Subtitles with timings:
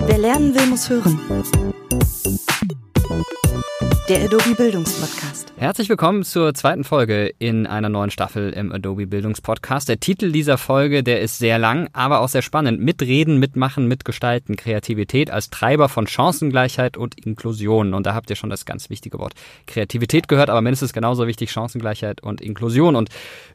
[0.00, 1.18] Wer lernen will, muss hören.
[4.08, 5.47] Der Adobe Bildungspodcast.
[5.58, 9.88] Herzlich willkommen zur zweiten Folge in einer neuen Staffel im Adobe Bildungspodcast.
[9.88, 12.78] Der Titel dieser Folge, der ist sehr lang, aber auch sehr spannend.
[12.80, 17.92] Mitreden, mitmachen, mitgestalten, Kreativität als Treiber von Chancengleichheit und Inklusion.
[17.92, 19.32] Und da habt ihr schon das ganz wichtige Wort
[19.66, 22.94] Kreativität gehört, aber mindestens genauso wichtig Chancengleichheit und Inklusion.
[22.94, 23.08] Und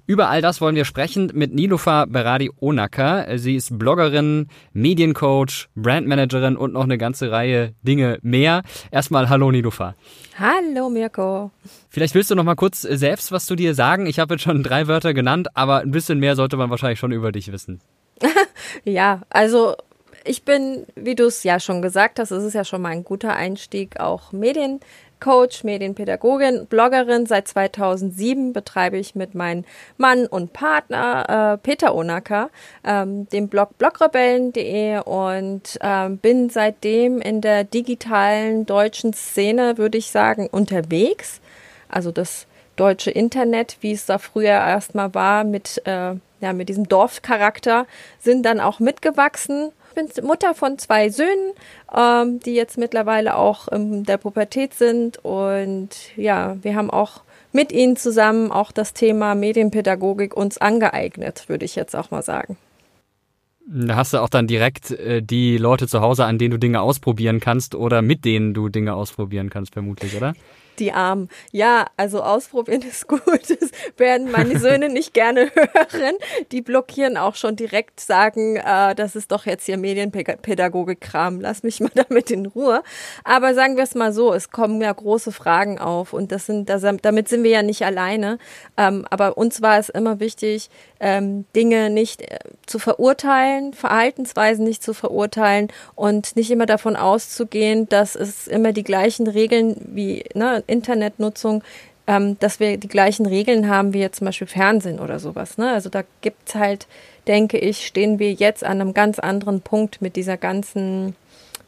[0.06, 3.38] über all das wollen wir sprechen mit Nilufa Beradi Onaka.
[3.38, 8.62] Sie ist Bloggerin, Mediencoach, Brandmanagerin und noch eine ganze Reihe Dinge mehr.
[8.92, 9.96] Erstmal hallo Nilufa.
[10.38, 11.52] Hallo Mirko.
[11.94, 14.08] Vielleicht willst du noch mal kurz selbst was zu dir sagen.
[14.08, 17.12] Ich habe jetzt schon drei Wörter genannt, aber ein bisschen mehr sollte man wahrscheinlich schon
[17.12, 17.82] über dich wissen.
[18.84, 19.76] ja, also
[20.26, 23.04] ich bin, wie du es ja schon gesagt hast, es ist ja schon mal ein
[23.04, 24.80] guter Einstieg, auch Medien
[25.20, 27.28] Coach, Medienpädagogin, Bloggerin.
[27.28, 29.64] Seit 2007 betreibe ich mit meinem
[29.98, 32.50] Mann und Partner äh, Peter Onaka
[32.84, 40.10] ähm, den Blog blogrebellen.de und ähm, bin seitdem in der digitalen deutschen Szene, würde ich
[40.10, 41.40] sagen, unterwegs.
[41.94, 46.88] Also das deutsche Internet, wie es da früher erstmal war, mit, äh, ja, mit diesem
[46.90, 47.86] Dorfcharakter,
[48.20, 51.54] sind dann auch mitgewachsen bin Mutter von zwei Söhnen,
[51.96, 55.24] ähm, die jetzt mittlerweile auch in der Pubertät sind.
[55.24, 57.22] Und ja, wir haben auch
[57.52, 62.58] mit ihnen zusammen auch das Thema Medienpädagogik uns angeeignet, würde ich jetzt auch mal sagen.
[63.66, 66.82] Da hast du auch dann direkt äh, die Leute zu Hause, an denen du Dinge
[66.82, 70.34] ausprobieren kannst oder mit denen du Dinge ausprobieren kannst, vermutlich, oder?
[70.80, 71.30] Die Armen.
[71.52, 73.22] Ja, also ausprobieren ist gut.
[73.26, 76.16] Das werden meine Söhne nicht gerne hören.
[76.52, 81.40] Die blockieren auch schon direkt, sagen, äh, das ist doch jetzt hier Medienpädagogik-Kram.
[81.42, 82.84] Lass mich mal damit in Ruhe.
[83.24, 86.70] Aber sagen wir es mal so, es kommen ja große Fragen auf und das sind,
[86.70, 88.38] das, damit sind wir ja nicht alleine.
[88.78, 94.82] Ähm, aber uns war es immer wichtig, ähm, Dinge nicht äh, zu verurteilen, Verhaltensweisen nicht
[94.82, 100.63] zu verurteilen und nicht immer davon auszugehen, dass es immer die gleichen Regeln wie ne,
[100.68, 101.64] Internetnutzung,
[102.08, 105.58] ähm, dass wir die gleichen Regeln haben wie jetzt zum Beispiel Fernsehen oder sowas.
[105.58, 105.72] Ne?
[105.72, 106.88] Also da gibt's halt,
[107.28, 111.16] denke ich, stehen wir jetzt an einem ganz anderen Punkt mit dieser ganzen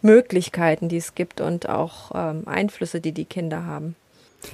[0.01, 3.95] Möglichkeiten, die es gibt und auch ähm, Einflüsse, die die Kinder haben.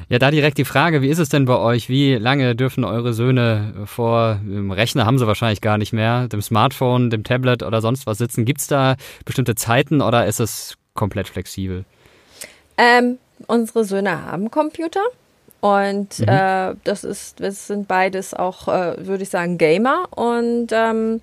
[0.08, 1.90] Ja, da direkt die Frage, wie ist es denn bei euch?
[1.90, 6.42] Wie lange dürfen eure Söhne vor dem Rechner, haben sie wahrscheinlich gar nicht mehr, dem
[6.42, 8.46] Smartphone, dem Tablet oder sonst was sitzen?
[8.46, 8.96] Gibt es da
[9.26, 11.84] bestimmte Zeiten oder ist es komplett flexibel?
[12.78, 15.04] Ähm, unsere Söhne haben Computer.
[15.62, 16.28] Und mhm.
[16.28, 20.08] äh, das ist, das sind beides auch, äh, würde ich sagen, Gamer.
[20.16, 21.22] Und ähm,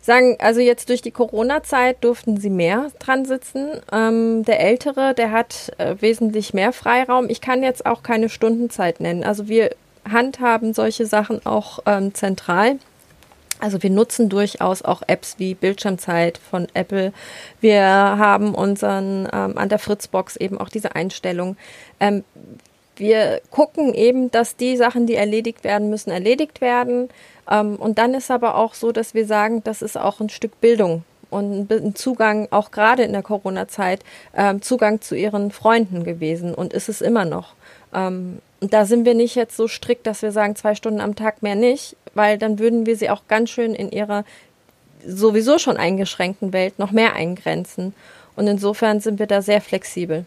[0.00, 3.68] sagen, also jetzt durch die Corona-Zeit durften sie mehr dran sitzen.
[3.92, 7.28] Ähm, der Ältere, der hat äh, wesentlich mehr Freiraum.
[7.28, 9.24] Ich kann jetzt auch keine Stundenzeit nennen.
[9.24, 9.70] Also wir
[10.10, 12.78] handhaben solche Sachen auch ähm, zentral.
[13.60, 17.12] Also wir nutzen durchaus auch Apps wie Bildschirmzeit von Apple.
[17.60, 21.56] Wir haben unseren ähm, an der Fritzbox eben auch diese Einstellung.
[22.00, 22.24] Ähm,
[22.96, 27.08] wir gucken eben, dass die Sachen, die erledigt werden müssen, erledigt werden.
[27.50, 30.60] Ähm, und dann ist aber auch so, dass wir sagen, das ist auch ein Stück
[30.60, 34.04] Bildung und ein Zugang, auch gerade in der Corona-Zeit,
[34.36, 37.54] ähm, Zugang zu ihren Freunden gewesen und ist es immer noch.
[37.94, 41.16] Ähm, und da sind wir nicht jetzt so strikt, dass wir sagen, zwei Stunden am
[41.16, 44.24] Tag mehr nicht, weil dann würden wir sie auch ganz schön in ihrer
[45.06, 47.94] sowieso schon eingeschränkten Welt noch mehr eingrenzen.
[48.36, 50.26] Und insofern sind wir da sehr flexibel.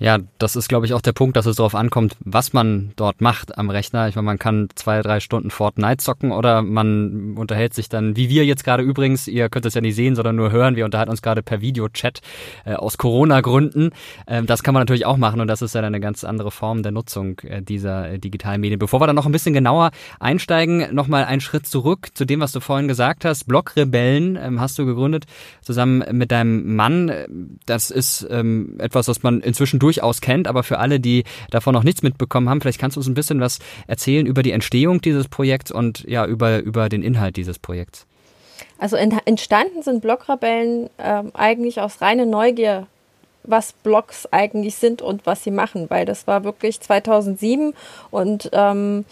[0.00, 3.20] Ja, das ist, glaube ich, auch der Punkt, dass es darauf ankommt, was man dort
[3.20, 4.08] macht am Rechner.
[4.08, 8.30] Ich meine, man kann zwei, drei Stunden Fortnite zocken oder man unterhält sich dann, wie
[8.30, 11.10] wir jetzt gerade übrigens, ihr könnt es ja nicht sehen, sondern nur hören, wir unterhalten
[11.10, 12.22] uns gerade per Videochat
[12.64, 13.90] äh, aus Corona-Gründen.
[14.26, 16.82] Ähm, das kann man natürlich auch machen und das ist ja eine ganz andere Form
[16.82, 18.78] der Nutzung äh, dieser äh, digitalen Medien.
[18.78, 22.52] Bevor wir dann noch ein bisschen genauer einsteigen, nochmal einen Schritt zurück zu dem, was
[22.52, 23.46] du vorhin gesagt hast.
[23.46, 25.26] Blogrebellen ähm, hast du gegründet,
[25.60, 27.12] zusammen mit deinem Mann.
[27.66, 31.74] Das ist ähm, etwas, was man inzwischen durch durchaus kennt, aber für alle, die davon
[31.74, 33.58] noch nichts mitbekommen haben, vielleicht kannst du uns ein bisschen was
[33.88, 38.06] erzählen über die Entstehung dieses Projekts und ja, über, über den Inhalt dieses Projekts.
[38.78, 42.86] Also entstanden sind Blogrebellen äh, eigentlich aus reiner Neugier
[43.42, 47.72] was Blogs eigentlich sind und was sie machen, weil das war wirklich 2007
[48.10, 49.06] und ähm,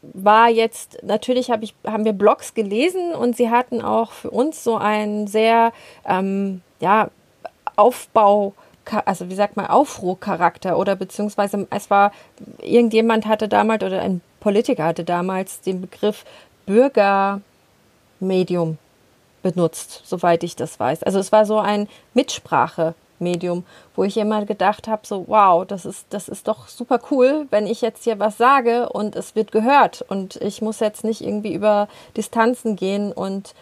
[0.00, 4.64] war jetzt natürlich hab ich haben wir Blogs gelesen und sie hatten auch für uns
[4.64, 5.72] so einen sehr
[6.06, 7.10] ähm, ja
[7.76, 8.54] Aufbau
[9.04, 12.12] also wie sagt man, Aufruhrcharakter oder beziehungsweise es war,
[12.60, 16.24] irgendjemand hatte damals oder ein Politiker hatte damals den Begriff
[16.66, 18.78] Bürgermedium
[19.42, 21.02] benutzt, soweit ich das weiß.
[21.02, 23.64] Also es war so ein Mitsprachemedium,
[23.94, 27.66] wo ich immer gedacht habe, so wow, das ist, das ist doch super cool, wenn
[27.66, 31.54] ich jetzt hier was sage und es wird gehört und ich muss jetzt nicht irgendwie
[31.54, 33.54] über Distanzen gehen und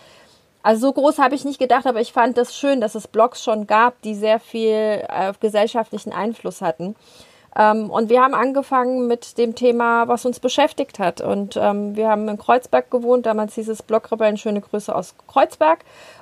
[0.62, 3.43] Also so groß habe ich nicht gedacht, aber ich fand das schön, dass es Blogs
[3.43, 6.97] schon gab, die sehr viel äh, gesellschaftlichen Einfluss hatten.
[7.57, 11.21] Ähm, und wir haben angefangen mit dem Thema, was uns beschäftigt hat.
[11.21, 13.27] Und ähm, wir haben in Kreuzberg gewohnt.
[13.27, 15.81] Damals hieß es Blogrebellen, schöne Grüße aus Kreuzberg.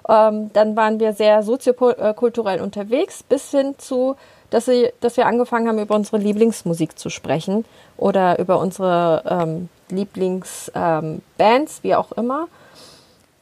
[0.09, 4.17] Ähm, dann waren wir sehr soziokulturell unterwegs, bis hin zu,
[4.51, 7.65] dass, sie, dass wir angefangen haben, über unsere Lieblingsmusik zu sprechen
[7.97, 12.47] oder über unsere ähm, Lieblingsbands, wie auch immer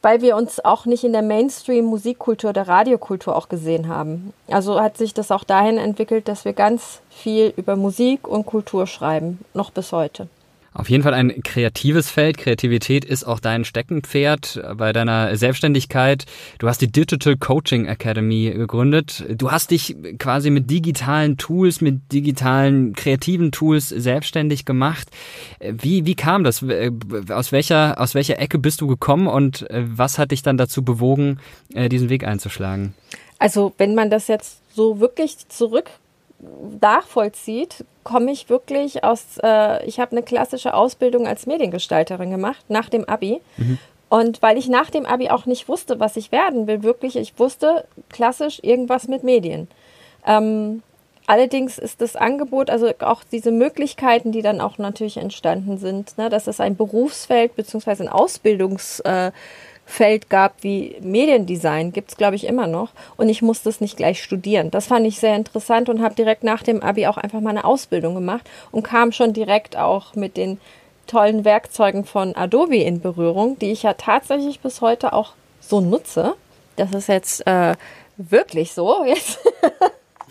[0.07, 4.31] weil wir uns auch nicht in der Mainstream-Musikkultur der Radiokultur auch gesehen haben.
[4.49, 8.87] Also hat sich das auch dahin entwickelt, dass wir ganz viel über Musik und Kultur
[8.87, 10.29] schreiben, noch bis heute.
[10.77, 12.37] Auf jeden Fall ein kreatives Feld.
[12.37, 16.25] Kreativität ist auch dein Steckenpferd bei deiner Selbstständigkeit.
[16.59, 19.25] Du hast die Digital Coaching Academy gegründet.
[19.27, 25.09] Du hast dich quasi mit digitalen Tools, mit digitalen kreativen Tools selbstständig gemacht.
[25.59, 26.63] Wie, wie kam das?
[27.31, 31.39] Aus welcher, aus welcher Ecke bist du gekommen und was hat dich dann dazu bewogen,
[31.73, 32.93] diesen Weg einzuschlagen?
[33.39, 35.89] Also, wenn man das jetzt so wirklich zurück
[36.81, 42.89] nachvollzieht, komme ich wirklich aus, äh, ich habe eine klassische Ausbildung als Mediengestalterin gemacht, nach
[42.89, 43.41] dem ABI.
[43.57, 43.79] Mhm.
[44.09, 47.37] Und weil ich nach dem ABI auch nicht wusste, was ich werden will, wirklich, ich
[47.37, 49.67] wusste klassisch irgendwas mit Medien.
[50.25, 50.81] Ähm,
[51.25, 56.29] allerdings ist das Angebot, also auch diese Möglichkeiten, die dann auch natürlich entstanden sind, ne,
[56.29, 58.03] dass es ein Berufsfeld bzw.
[58.03, 59.31] ein Ausbildungs- äh,
[59.89, 62.91] Feld gab wie Mediendesign, gibt es, glaube ich, immer noch.
[63.15, 64.69] Und ich musste es nicht gleich studieren.
[64.69, 67.63] Das fand ich sehr interessant und habe direkt nach dem ABI auch einfach mal eine
[67.63, 70.59] Ausbildung gemacht und kam schon direkt auch mit den
[71.07, 76.35] tollen Werkzeugen von Adobe in Berührung, die ich ja tatsächlich bis heute auch so nutze.
[76.75, 77.73] Das ist jetzt äh,
[78.17, 79.05] wirklich so.
[79.05, 79.39] Jetzt.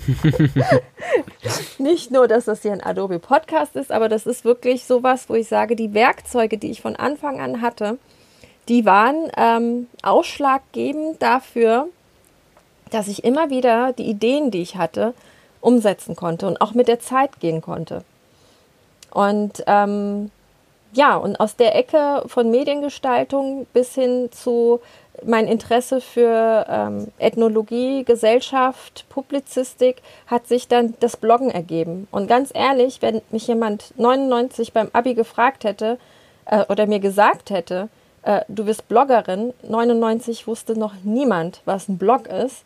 [1.79, 5.35] nicht nur, dass das hier ein Adobe Podcast ist, aber das ist wirklich sowas, wo
[5.35, 7.99] ich sage, die Werkzeuge, die ich von Anfang an hatte,
[8.69, 11.89] die waren ähm, ausschlaggebend dafür,
[12.91, 15.15] dass ich immer wieder die Ideen, die ich hatte,
[15.61, 18.05] umsetzen konnte und auch mit der Zeit gehen konnte.
[19.11, 20.31] Und ähm,
[20.93, 24.81] ja, und aus der Ecke von Mediengestaltung bis hin zu
[25.25, 32.07] mein Interesse für ähm, Ethnologie, Gesellschaft, Publizistik hat sich dann das Bloggen ergeben.
[32.11, 35.99] Und ganz ehrlich, wenn mich jemand 99 beim Abi gefragt hätte
[36.45, 37.89] äh, oder mir gesagt hätte,
[38.27, 39.55] äh, du wirst Bloggerin.
[39.63, 42.65] 99 wusste noch niemand, was ein Blog ist,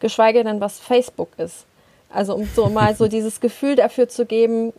[0.00, 1.64] geschweige denn, was Facebook ist.
[2.10, 4.72] Also um so mal so dieses Gefühl dafür zu geben,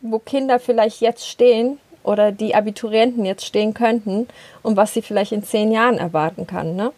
[0.00, 4.28] wo Kinder vielleicht jetzt stehen oder die Abiturienten jetzt stehen könnten
[4.62, 6.76] und was sie vielleicht in zehn Jahren erwarten kann.
[6.76, 6.92] Ne?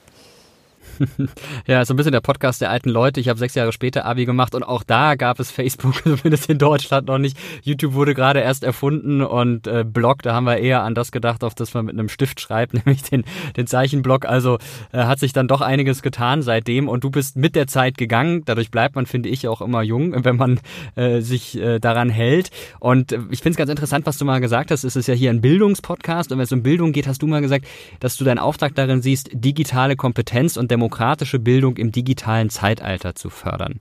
[1.66, 3.20] ja, so ein bisschen der Podcast der alten Leute.
[3.20, 6.58] Ich habe sechs Jahre später Abi gemacht und auch da gab es Facebook, zumindest in
[6.58, 7.36] Deutschland noch nicht.
[7.62, 11.44] YouTube wurde gerade erst erfunden und äh, Blog, da haben wir eher an das gedacht,
[11.44, 13.24] auf das man mit einem Stift schreibt, nämlich den,
[13.56, 14.26] den Zeichenblock.
[14.26, 14.58] Also
[14.92, 18.42] äh, hat sich dann doch einiges getan seitdem und du bist mit der Zeit gegangen.
[18.44, 20.60] Dadurch bleibt man, finde ich, auch immer jung, wenn man
[20.96, 22.50] äh, sich äh, daran hält.
[22.80, 24.84] Und äh, ich finde es ganz interessant, was du mal gesagt hast.
[24.84, 27.40] Es ist ja hier ein Bildungspodcast und wenn es um Bildung geht, hast du mal
[27.40, 27.66] gesagt,
[28.00, 33.14] dass du deinen Auftrag darin siehst, digitale Kompetenz und Demokratie demokratische Bildung im digitalen Zeitalter
[33.14, 33.78] zu fördern.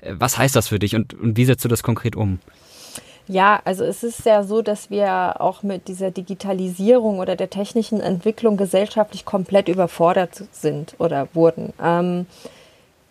[0.00, 2.40] Äh, was heißt das für dich und, und wie setzt du das konkret um?
[3.28, 8.00] Ja, also es ist ja so, dass wir auch mit dieser Digitalisierung oder der technischen
[8.00, 11.72] Entwicklung gesellschaftlich komplett überfordert sind oder wurden.
[11.80, 12.26] Ähm,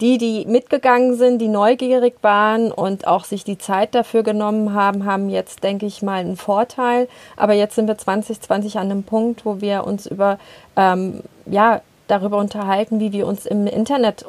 [0.02, 5.06] die, die mitgegangen sind, die neugierig waren und auch sich die Zeit dafür genommen haben,
[5.06, 7.08] haben jetzt, denke ich mal, einen Vorteil.
[7.38, 10.38] Aber jetzt sind wir 2020 an einem Punkt, wo wir uns über
[10.76, 14.26] ähm, ja, darüber unterhalten, wie wir uns im Internet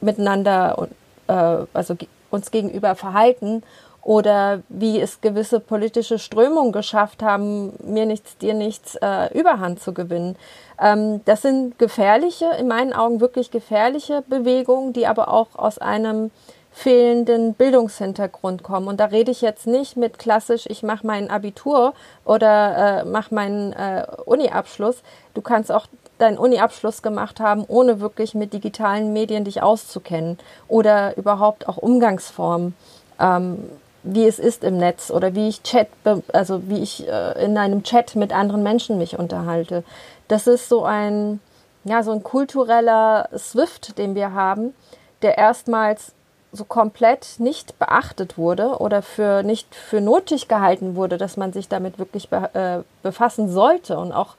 [0.00, 0.88] miteinander,
[1.26, 1.32] äh,
[1.72, 1.96] also
[2.30, 3.62] uns gegenüber verhalten
[4.02, 9.94] oder wie es gewisse politische Strömungen geschafft haben, mir nichts, dir nichts äh, Überhand zu
[9.94, 10.36] gewinnen.
[10.78, 16.30] Ähm, das sind gefährliche, in meinen Augen wirklich gefährliche Bewegungen, die aber auch aus einem
[16.70, 18.88] fehlenden Bildungshintergrund kommen.
[18.88, 23.32] Und da rede ich jetzt nicht mit klassisch, ich mache mein Abitur oder äh, mache
[23.32, 25.02] meinen äh, Uni-Abschluss.
[25.34, 25.86] Du kannst auch
[26.24, 30.38] deinen Uni-Abschluss gemacht haben, ohne wirklich mit digitalen Medien dich auszukennen
[30.68, 32.74] oder überhaupt auch Umgangsformen,
[33.20, 33.58] ähm,
[34.02, 35.88] wie es ist im Netz oder wie ich Chat,
[36.32, 39.84] also wie ich äh, in einem Chat mit anderen Menschen mich unterhalte.
[40.28, 41.40] Das ist so ein,
[41.84, 44.74] ja, so ein kultureller Swift, den wir haben,
[45.22, 46.12] der erstmals
[46.52, 51.68] so komplett nicht beachtet wurde oder für nicht für nötig gehalten wurde, dass man sich
[51.68, 54.36] damit wirklich be äh, befassen sollte und auch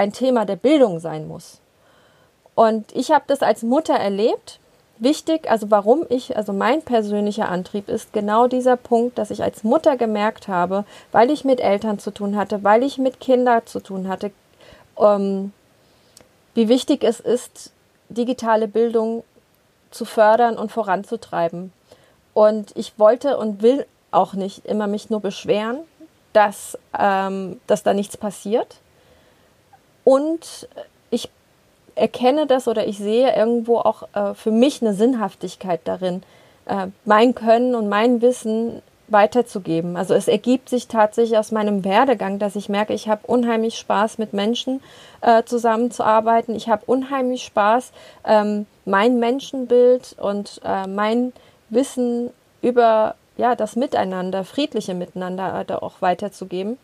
[0.00, 1.60] ein Thema der Bildung sein muss.
[2.54, 4.58] Und ich habe das als Mutter erlebt.
[4.98, 9.62] Wichtig, also warum ich, also mein persönlicher Antrieb ist genau dieser Punkt, dass ich als
[9.62, 13.80] Mutter gemerkt habe, weil ich mit Eltern zu tun hatte, weil ich mit Kindern zu
[13.80, 14.30] tun hatte,
[14.98, 15.52] ähm,
[16.54, 17.72] wie wichtig es ist,
[18.08, 19.22] digitale Bildung
[19.90, 21.72] zu fördern und voranzutreiben.
[22.32, 25.78] Und ich wollte und will auch nicht immer mich nur beschweren,
[26.32, 28.80] dass, ähm, dass da nichts passiert.
[30.10, 30.66] Und
[31.12, 31.30] ich
[31.94, 36.24] erkenne das oder ich sehe irgendwo auch äh, für mich eine Sinnhaftigkeit darin,
[36.66, 39.96] äh, mein Können und mein Wissen weiterzugeben.
[39.96, 44.18] Also es ergibt sich tatsächlich aus meinem Werdegang, dass ich merke, ich habe unheimlich Spaß
[44.18, 44.82] mit Menschen
[45.20, 46.56] äh, zusammenzuarbeiten.
[46.56, 47.92] Ich habe unheimlich Spaß,
[48.24, 51.32] ähm, mein Menschenbild und äh, mein
[51.68, 52.30] Wissen
[52.62, 56.78] über ja, das Miteinander, friedliche Miteinander äh, auch weiterzugeben.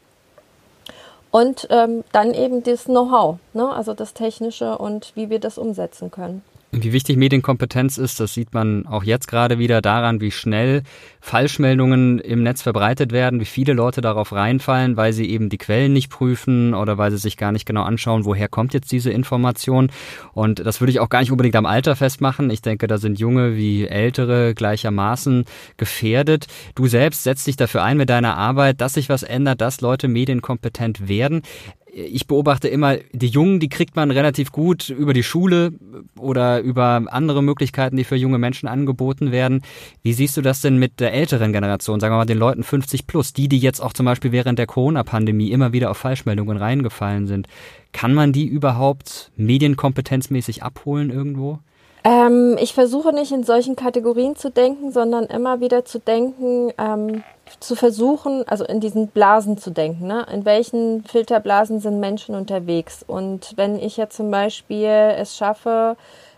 [1.30, 3.68] Und ähm, dann eben das Know-how, ne?
[3.68, 6.42] also das Technische und wie wir das umsetzen können.
[6.78, 10.83] Wie wichtig Medienkompetenz ist, das sieht man auch jetzt gerade wieder daran, wie schnell
[11.23, 15.95] Falschmeldungen im Netz verbreitet werden, wie viele Leute darauf reinfallen, weil sie eben die Quellen
[15.95, 19.90] nicht prüfen oder weil sie sich gar nicht genau anschauen, woher kommt jetzt diese Information.
[20.35, 22.50] Und das würde ich auch gar nicht unbedingt am Alter festmachen.
[22.50, 25.47] Ich denke, da sind junge wie ältere gleichermaßen
[25.78, 26.47] gefährdet.
[26.75, 30.09] Du selbst setzt dich dafür ein mit deiner Arbeit, dass sich was ändert, dass Leute
[30.09, 31.40] medienkompetent werden
[31.96, 35.72] ich beobachte immer, die Jungen, die kriegt man relativ gut über die Schule
[36.18, 39.62] oder über andere Möglichkeiten, die für junge Menschen angeboten werden.
[40.02, 43.06] Wie siehst du das denn mit der älteren Generation, sagen wir mal den Leuten 50
[43.06, 47.26] plus, die, die jetzt auch zum Beispiel während der Corona-Pandemie immer wieder auf Falschmeldungen reingefallen
[47.26, 47.48] sind?
[47.92, 51.60] Kann man die überhaupt medienkompetenzmäßig abholen irgendwo?
[52.06, 57.25] Ähm, ich versuche nicht in solchen Kategorien zu denken, sondern immer wieder zu denken, ähm,
[57.58, 60.06] zu versuchen, also in diesen Blasen zu denken.
[60.06, 60.25] Ne?
[60.32, 63.04] In welchen Filterblasen sind Menschen unterwegs?
[63.04, 65.96] Und wenn ich jetzt zum Beispiel es schaffe,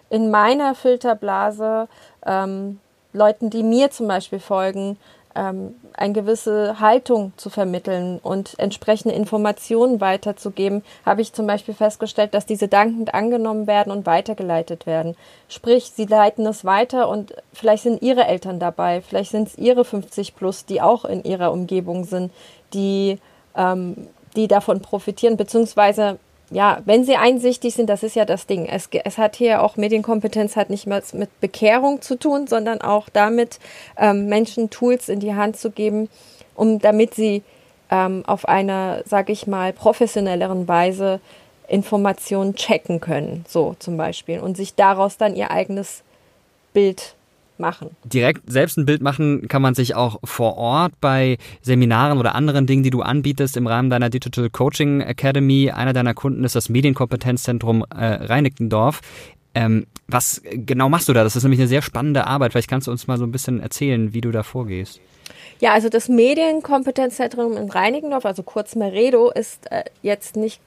[0.08, 1.88] in meiner Filterblase
[2.24, 2.80] ähm,
[3.12, 4.96] Leuten, die mir zum Beispiel folgen,
[5.34, 12.34] ähm, eine gewisse Haltung zu vermitteln und entsprechende Informationen weiterzugeben, habe ich zum Beispiel festgestellt,
[12.34, 15.16] dass diese dankend angenommen werden und weitergeleitet werden.
[15.48, 19.84] Sprich, sie leiten es weiter und vielleicht sind ihre Eltern dabei, vielleicht sind es ihre
[19.84, 22.32] 50 plus, die auch in ihrer Umgebung sind,
[22.74, 23.18] die,
[23.56, 26.18] ähm, die davon profitieren, beziehungsweise
[26.50, 28.66] ja, wenn sie einsichtig sind, das ist ja das Ding.
[28.66, 33.08] Es, es hat hier auch Medienkompetenz hat nicht mehr mit Bekehrung zu tun, sondern auch
[33.10, 33.58] damit,
[33.96, 36.08] ähm, Menschen Tools in die Hand zu geben,
[36.54, 37.42] um damit sie
[37.90, 41.20] ähm, auf einer, sag ich mal, professionelleren Weise
[41.68, 46.02] Informationen checken können, so zum Beispiel, und sich daraus dann ihr eigenes
[46.72, 47.14] Bild
[47.60, 47.90] machen.
[48.04, 52.66] Direkt selbst ein Bild machen kann man sich auch vor Ort bei Seminaren oder anderen
[52.66, 55.70] Dingen, die du anbietest im Rahmen deiner Digital Coaching Academy.
[55.70, 59.00] Einer deiner Kunden ist das Medienkompetenzzentrum äh, Reinickendorf.
[59.54, 61.24] Ähm, was genau machst du da?
[61.24, 62.52] Das ist nämlich eine sehr spannende Arbeit.
[62.52, 65.00] Vielleicht kannst du uns mal so ein bisschen erzählen, wie du da vorgehst.
[65.60, 70.60] Ja, also das Medienkompetenzzentrum in Reinickendorf, also kurz Meredo, ist äh, jetzt nicht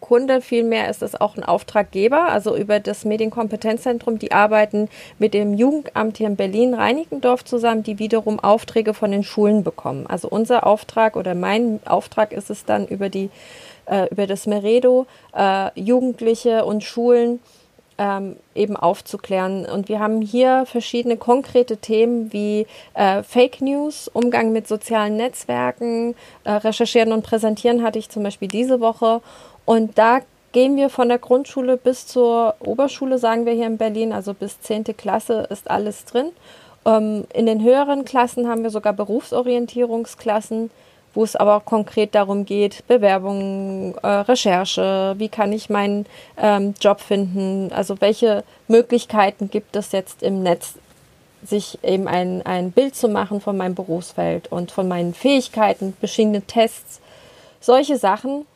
[0.00, 4.18] Kunde, vielmehr ist es auch ein Auftraggeber, also über das Medienkompetenzzentrum.
[4.18, 4.88] Die arbeiten
[5.18, 10.06] mit dem Jugendamt hier in Berlin, Reinickendorf zusammen, die wiederum Aufträge von den Schulen bekommen.
[10.06, 13.30] Also unser Auftrag oder mein Auftrag ist es dann über die
[13.86, 17.40] äh, über das Meredo äh, Jugendliche und Schulen
[18.00, 19.66] ähm, eben aufzuklären.
[19.66, 26.14] Und wir haben hier verschiedene konkrete Themen wie äh, Fake News, Umgang mit sozialen Netzwerken,
[26.44, 29.20] äh, Recherchieren und Präsentieren hatte ich zum Beispiel diese Woche
[29.70, 30.18] und da
[30.50, 34.60] gehen wir von der Grundschule bis zur Oberschule, sagen wir hier in Berlin, also bis
[34.60, 34.82] 10.
[34.96, 36.32] Klasse ist alles drin.
[36.84, 40.72] Ähm, in den höheren Klassen haben wir sogar Berufsorientierungsklassen,
[41.14, 46.04] wo es aber konkret darum geht, Bewerbung, äh, Recherche, wie kann ich meinen
[46.36, 50.74] ähm, Job finden, also welche Möglichkeiten gibt es jetzt im Netz,
[51.44, 56.42] sich eben ein, ein Bild zu machen von meinem Berufsfeld und von meinen Fähigkeiten, verschiedene
[56.42, 57.00] Tests,
[57.60, 58.46] solche Sachen.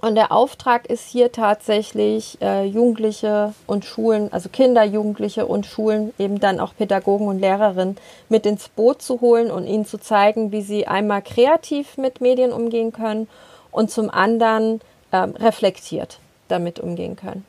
[0.00, 6.12] Und der Auftrag ist hier tatsächlich, äh, Jugendliche und Schulen, also Kinder, Jugendliche und Schulen,
[6.18, 7.96] eben dann auch Pädagogen und Lehrerinnen
[8.28, 12.52] mit ins Boot zu holen und ihnen zu zeigen, wie sie einmal kreativ mit Medien
[12.52, 13.28] umgehen können
[13.70, 14.80] und zum anderen
[15.12, 17.44] äh, reflektiert damit umgehen können.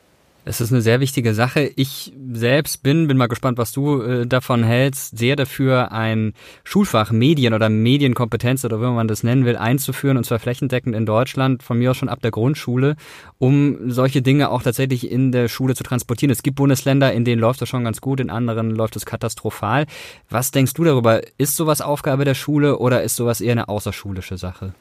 [0.48, 1.70] Es ist eine sehr wichtige Sache.
[1.76, 6.32] Ich selbst bin, bin mal gespannt, was du äh, davon hältst, sehr dafür, ein
[6.64, 11.04] Schulfach Medien oder Medienkompetenz oder wie man das nennen will, einzuführen und zwar flächendeckend in
[11.04, 12.96] Deutschland, von mir aus schon ab der Grundschule,
[13.36, 16.30] um solche Dinge auch tatsächlich in der Schule zu transportieren.
[16.30, 19.84] Es gibt Bundesländer, in denen läuft das schon ganz gut, in anderen läuft es katastrophal.
[20.30, 21.20] Was denkst du darüber?
[21.36, 24.72] Ist sowas Aufgabe der Schule oder ist sowas eher eine außerschulische Sache?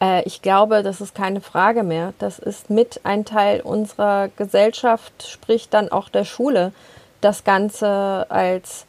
[0.00, 2.14] Äh, ich glaube, das ist keine Frage mehr.
[2.18, 6.72] Das ist mit ein Teil unserer Gesellschaft, sprich dann auch der Schule.
[7.20, 8.86] Das Ganze als,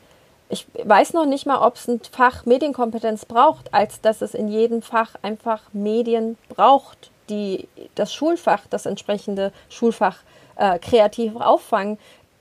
[0.50, 4.48] ich weiß noch nicht mal, ob es ein Fach Medienkompetenz braucht, als dass es in
[4.48, 10.18] jedem Fach einfach Medien braucht, die das Schulfach, das entsprechende Schulfach
[10.58, 11.98] äh, kreativ auffangen.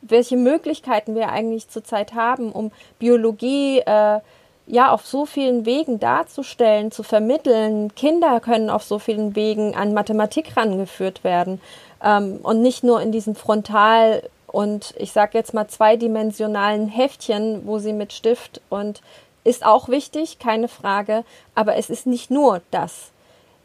[0.07, 4.21] welche Möglichkeiten wir eigentlich zurzeit haben, um Biologie äh,
[4.67, 7.95] ja auf so vielen Wegen darzustellen, zu vermitteln.
[7.95, 11.61] Kinder können auf so vielen Wegen an Mathematik rangeführt werden
[12.03, 17.79] ähm, und nicht nur in diesem Frontal und ich sage jetzt mal zweidimensionalen Heftchen, wo
[17.79, 19.03] sie mit Stift und
[19.43, 23.11] ist auch wichtig, keine Frage, aber es ist nicht nur das.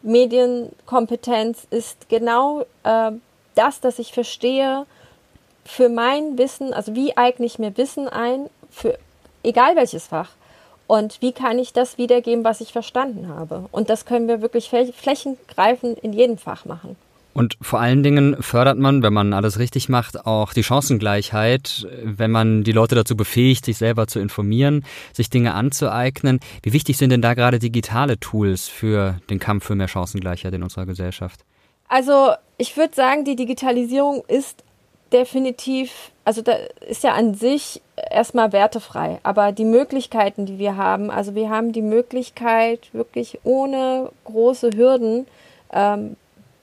[0.02, 3.12] Medienkompetenz ist genau äh,
[3.56, 4.86] das, dass ich verstehe,
[5.64, 8.98] für mein Wissen, also wie eigne ich mir Wissen ein, für
[9.44, 10.30] egal welches Fach.
[10.90, 13.66] Und wie kann ich das wiedergeben, was ich verstanden habe?
[13.72, 16.96] Und das können wir wirklich flächengreifend in jedem Fach machen.
[17.36, 22.32] Und vor allen Dingen fördert man, wenn man alles richtig macht, auch die Chancengleichheit, wenn
[22.32, 26.40] man die Leute dazu befähigt, sich selber zu informieren, sich Dinge anzueignen.
[26.64, 30.64] Wie wichtig sind denn da gerade digitale Tools für den Kampf für mehr Chancengleichheit in
[30.64, 31.42] unserer Gesellschaft?
[31.88, 34.64] Also ich würde sagen, die Digitalisierung ist
[35.12, 36.54] definitiv, also da
[36.88, 41.72] ist ja an sich erstmal wertefrei, aber die Möglichkeiten, die wir haben, also wir haben
[41.72, 45.28] die Möglichkeit, wirklich ohne große Hürden
[45.74, 46.16] ähm,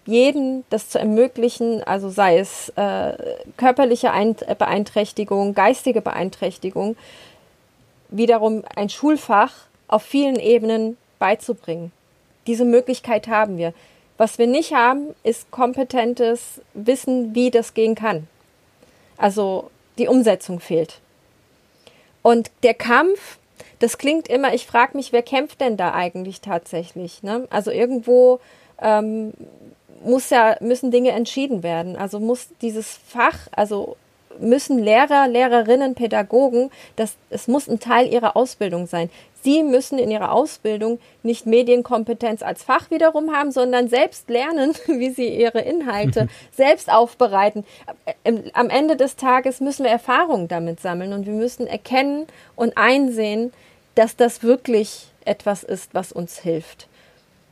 [0.07, 3.15] jeden das zu ermöglichen, also sei es äh,
[3.57, 6.97] körperliche Ein Beeinträchtigung, geistige Beeinträchtigung,
[8.09, 9.53] wiederum ein Schulfach
[9.88, 11.91] auf vielen Ebenen beizubringen.
[12.47, 13.75] Diese Möglichkeit haben wir.
[14.17, 18.29] Was wir nicht haben, ist kompetentes Wissen, wie das gehen kann.
[19.16, 21.00] Also die Umsetzung fehlt.
[22.23, 23.38] Und der Kampf,
[23.78, 27.23] das klingt immer, ich frage mich, wer kämpft denn da eigentlich tatsächlich?
[27.23, 27.46] Ne?
[27.50, 28.40] Also irgendwo
[28.80, 29.32] ähm,
[30.04, 31.96] muss ja, müssen Dinge entschieden werden.
[31.96, 33.96] Also muss dieses Fach, also
[34.40, 39.11] müssen Lehrer, Lehrerinnen, Pädagogen, das, es muss ein Teil ihrer Ausbildung sein.
[39.43, 45.11] Sie müssen in ihrer Ausbildung nicht Medienkompetenz als Fach wiederum haben, sondern selbst lernen, wie
[45.11, 47.64] sie ihre Inhalte selbst aufbereiten.
[48.55, 52.26] Am Ende des Tages müssen wir Erfahrungen damit sammeln und wir müssen erkennen
[52.57, 53.52] und einsehen,
[53.95, 56.89] dass das wirklich etwas ist, was uns hilft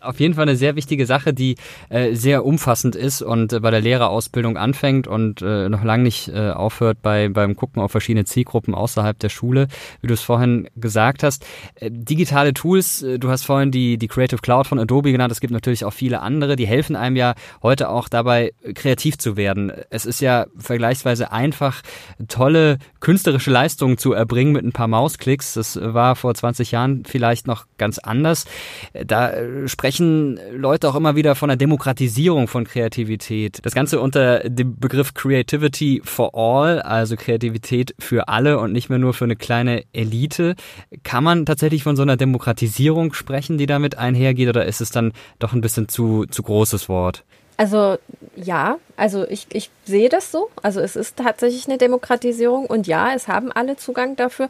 [0.05, 1.57] auf jeden Fall eine sehr wichtige Sache, die
[1.89, 6.29] äh, sehr umfassend ist und äh, bei der Lehrerausbildung anfängt und äh, noch lange nicht
[6.29, 9.69] äh, aufhört bei, beim Gucken auf verschiedene Zielgruppen außerhalb der Schule,
[10.01, 11.45] wie du es vorhin gesagt hast.
[11.77, 15.41] Äh, digitale Tools, äh, du hast vorhin die, die Creative Cloud von Adobe genannt, es
[15.41, 19.73] gibt natürlich auch viele andere, die helfen einem ja heute auch dabei, kreativ zu werden.
[19.91, 21.83] Es ist ja vergleichsweise einfach,
[22.29, 25.55] tolle künstlerische Leistungen zu erbringen mit ein paar Mausklicks.
[25.55, 28.47] Das war vor 20 Jahren vielleicht noch ganz anders.
[28.93, 33.61] Da äh, sprechen sprechen Leute auch immer wieder von der Demokratisierung von Kreativität.
[33.63, 38.99] Das Ganze unter dem Begriff Creativity for All, also Kreativität für alle und nicht mehr
[38.99, 40.57] nur für eine kleine Elite.
[41.05, 45.13] Kann man tatsächlich von so einer Demokratisierung sprechen, die damit einhergeht, oder ist es dann
[45.39, 47.25] doch ein bisschen zu, zu großes Wort?
[47.57, 47.99] Also
[48.35, 50.49] ja, also ich, ich sehe das so.
[50.63, 54.49] Also es ist tatsächlich eine Demokratisierung und ja, es haben alle Zugang dafür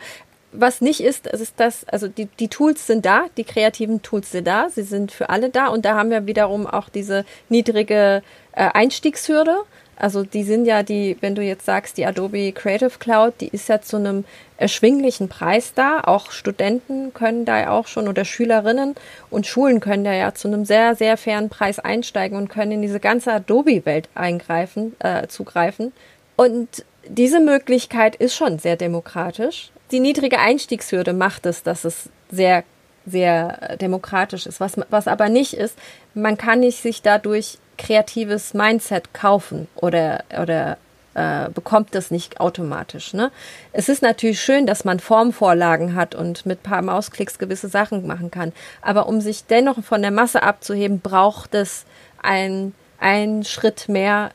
[0.56, 4.46] was nicht ist, ist das, also die, die Tools sind da, die kreativen Tools sind
[4.46, 8.70] da, sie sind für alle da und da haben wir wiederum auch diese niedrige äh,
[8.72, 9.56] Einstiegshürde.
[9.96, 13.68] Also die sind ja die, wenn du jetzt sagst, die Adobe Creative Cloud, die ist
[13.68, 14.24] ja zu einem
[14.56, 16.00] erschwinglichen Preis da.
[16.00, 18.96] Auch Studenten können da ja auch schon oder Schülerinnen
[19.30, 22.82] und Schulen können da ja zu einem sehr, sehr fairen Preis einsteigen und können in
[22.82, 25.92] diese ganze Adobe-Welt eingreifen, äh, zugreifen.
[26.34, 32.64] Und diese Möglichkeit ist schon sehr demokratisch die niedrige Einstiegshürde macht es, dass es sehr,
[33.06, 34.58] sehr demokratisch ist.
[34.58, 35.78] Was, was aber nicht ist,
[36.14, 40.78] man kann nicht sich dadurch kreatives Mindset kaufen oder, oder
[41.14, 43.14] äh, bekommt das nicht automatisch.
[43.14, 43.30] Ne?
[43.72, 48.04] Es ist natürlich schön, dass man Formvorlagen hat und mit ein paar Mausklicks gewisse Sachen
[48.04, 48.52] machen kann.
[48.82, 51.84] Aber um sich dennoch von der Masse abzuheben, braucht es
[52.20, 54.32] ein, einen Schritt mehr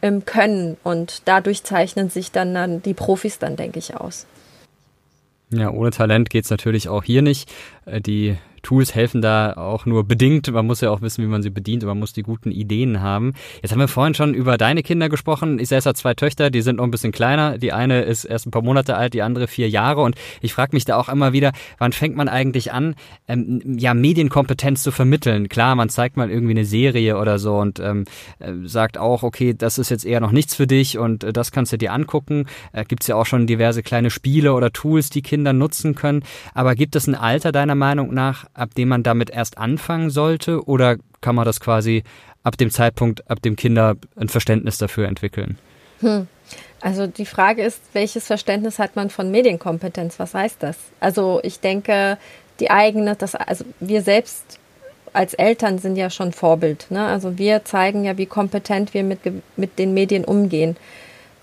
[0.00, 4.26] im Können und dadurch zeichnen sich dann, dann die Profis dann, denke ich, aus.
[5.50, 7.52] Ja, ohne Talent geht's natürlich auch hier nicht.
[7.84, 10.52] Äh, die Tools helfen da auch nur bedingt.
[10.52, 13.00] Man muss ja auch wissen, wie man sie bedient und man muss die guten Ideen
[13.00, 13.34] haben.
[13.62, 15.60] Jetzt haben wir vorhin schon über deine Kinder gesprochen.
[15.60, 17.58] Ich selbst habe zwei Töchter, die sind noch ein bisschen kleiner.
[17.58, 20.02] Die eine ist erst ein paar Monate alt, die andere vier Jahre.
[20.02, 22.96] Und ich frage mich da auch immer wieder, wann fängt man eigentlich an,
[23.28, 25.48] ähm, ja, Medienkompetenz zu vermitteln?
[25.48, 28.04] Klar, man zeigt mal irgendwie eine Serie oder so und ähm,
[28.40, 31.52] äh, sagt auch, okay, das ist jetzt eher noch nichts für dich und äh, das
[31.52, 32.46] kannst du dir angucken.
[32.72, 36.24] Äh, gibt ja auch schon diverse kleine Spiele oder Tools, die Kinder nutzen können.
[36.52, 40.64] Aber gibt es ein Alter deiner Meinung nach, ab dem man damit erst anfangen sollte?
[40.64, 42.02] Oder kann man das quasi
[42.42, 45.58] ab dem Zeitpunkt, ab dem Kinder ein Verständnis dafür entwickeln?
[46.00, 46.26] Hm.
[46.80, 50.18] Also die Frage ist, welches Verständnis hat man von Medienkompetenz?
[50.18, 50.76] Was heißt das?
[51.00, 52.18] Also ich denke,
[52.60, 54.58] die eigene, das, also wir selbst
[55.12, 56.86] als Eltern sind ja schon Vorbild.
[56.90, 57.04] Ne?
[57.04, 59.20] Also wir zeigen ja, wie kompetent wir mit,
[59.56, 60.76] mit den Medien umgehen.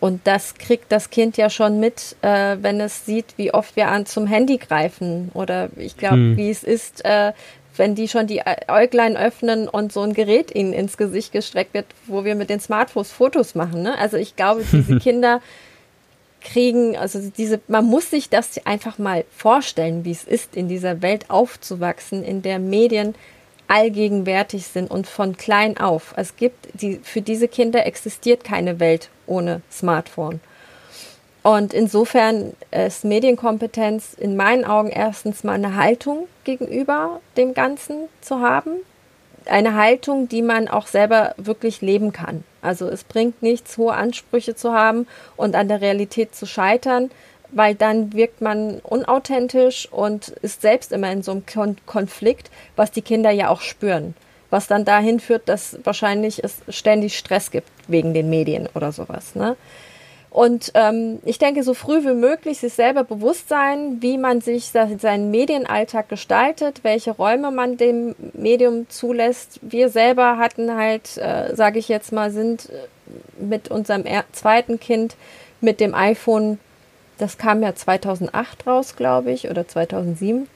[0.03, 3.87] Und das kriegt das Kind ja schon mit, äh, wenn es sieht, wie oft wir
[3.87, 5.31] an zum Handy greifen.
[5.33, 6.35] Oder ich glaube, hm.
[6.35, 7.31] wie es ist, äh,
[7.77, 11.85] wenn die schon die Äuglein öffnen und so ein Gerät ihnen ins Gesicht gestreckt wird,
[12.05, 13.81] wo wir mit den Smartphones Fotos machen.
[13.81, 13.97] Ne?
[13.97, 15.39] Also ich glaube, diese Kinder
[16.41, 21.01] kriegen, also diese, man muss sich das einfach mal vorstellen, wie es ist, in dieser
[21.01, 23.15] Welt aufzuwachsen, in der Medien
[23.73, 26.13] allgegenwärtig sind und von klein auf.
[26.15, 30.39] Es gibt die, für diese Kinder existiert keine Welt ohne Smartphone.
[31.41, 38.41] Und insofern ist Medienkompetenz in meinen Augen erstens mal eine Haltung gegenüber dem Ganzen zu
[38.41, 38.71] haben.
[39.45, 42.43] Eine Haltung, die man auch selber wirklich leben kann.
[42.61, 47.09] Also es bringt nichts, hohe Ansprüche zu haben und an der Realität zu scheitern,
[47.55, 52.91] weil dann wirkt man unauthentisch und ist selbst immer in so einem Kon Konflikt, was
[52.91, 54.15] die Kinder ja auch spüren.
[54.49, 59.33] Was dann dahin führt, dass wahrscheinlich es ständig Stress gibt wegen den Medien oder sowas.
[59.35, 59.55] Ne?
[60.33, 64.71] Und ähm, ich denke, so früh wie möglich sich selber bewusst sein, wie man sich
[64.71, 69.59] seinen Medienalltag gestaltet, welche Räume man dem Medium zulässt.
[69.61, 72.69] Wir selber hatten halt, äh, sage ich jetzt mal, sind
[73.37, 75.15] mit unserem zweiten Kind
[75.61, 76.57] mit dem iPhone,
[77.23, 80.47] das kam ja 2008 raus, glaube ich, oder 2007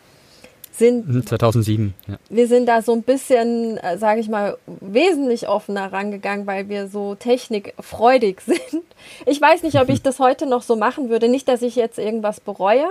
[0.77, 1.85] sind 2007.
[1.85, 2.19] Mhm, ja.
[2.29, 6.87] Wir sind da so ein bisschen, äh, sage ich mal, wesentlich offener rangegangen, weil wir
[6.87, 8.83] so technikfreudig sind.
[9.25, 11.29] Ich weiß nicht, ob ich das heute noch so machen würde.
[11.29, 12.85] Nicht, dass ich jetzt irgendwas bereue.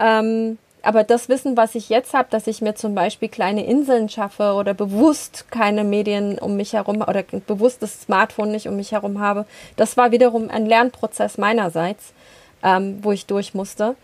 [0.00, 4.08] Ähm, aber das Wissen, was ich jetzt habe, dass ich mir zum Beispiel kleine Inseln
[4.08, 8.92] schaffe oder bewusst keine Medien um mich herum oder bewusst das Smartphone nicht um mich
[8.92, 12.12] herum habe, das war wiederum ein Lernprozess meinerseits,
[12.66, 13.94] ähm, wo ich durch musste.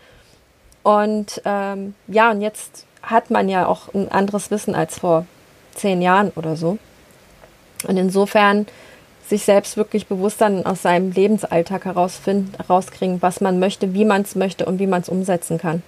[0.81, 5.25] Und ähm, ja, und jetzt hat man ja auch ein anderes Wissen als vor
[5.75, 6.77] zehn Jahren oder so.
[7.87, 8.65] Und insofern
[9.27, 14.21] sich selbst wirklich bewusst dann aus seinem Lebensalltag herausfinden, herauskriegen, was man möchte, wie man
[14.21, 15.83] es möchte und wie man es umsetzen kann.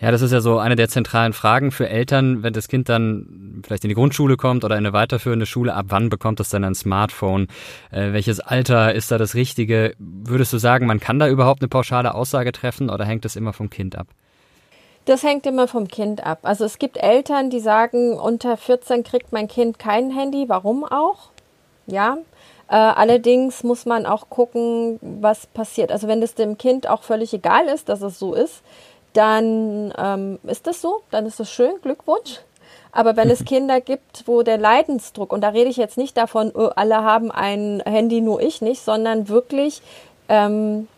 [0.00, 3.60] Ja, das ist ja so eine der zentralen Fragen für Eltern, wenn das Kind dann
[3.66, 6.64] vielleicht in die Grundschule kommt oder in eine weiterführende Schule, ab wann bekommt es dann
[6.64, 7.48] ein Smartphone?
[7.90, 9.94] Äh, welches Alter ist da das Richtige?
[9.98, 13.52] Würdest du sagen, man kann da überhaupt eine pauschale Aussage treffen oder hängt es immer
[13.52, 14.06] vom Kind ab?
[15.04, 16.40] Das hängt immer vom Kind ab.
[16.42, 20.46] Also es gibt Eltern, die sagen, unter 14 kriegt mein Kind kein Handy.
[20.48, 21.30] Warum auch?
[21.86, 22.16] Ja.
[22.68, 25.90] Äh, allerdings muss man auch gucken, was passiert.
[25.90, 28.62] Also wenn es dem Kind auch völlig egal ist, dass es so ist,
[29.12, 32.40] dann ähm, ist das so, dann ist das schön, Glückwunsch.
[32.92, 36.52] Aber wenn es Kinder gibt, wo der Leidensdruck, und da rede ich jetzt nicht davon,
[36.54, 39.82] oh, alle haben ein Handy, nur ich nicht, sondern wirklich
[40.28, 40.88] ähm,